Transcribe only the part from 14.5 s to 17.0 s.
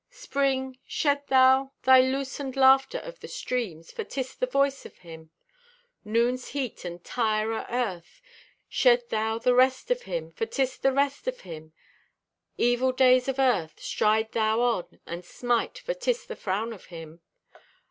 on and smite, For 'tis the frown of